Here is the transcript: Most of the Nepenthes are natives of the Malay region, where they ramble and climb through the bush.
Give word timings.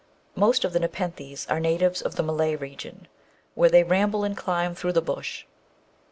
Most 0.33 0.65
of 0.65 0.73
the 0.73 0.79
Nepenthes 0.79 1.45
are 1.47 1.59
natives 1.59 2.01
of 2.01 2.15
the 2.15 2.23
Malay 2.23 2.55
region, 2.55 3.07
where 3.53 3.69
they 3.69 3.83
ramble 3.83 4.23
and 4.23 4.35
climb 4.35 4.73
through 4.73 4.93
the 4.93 4.99
bush. 4.99 5.45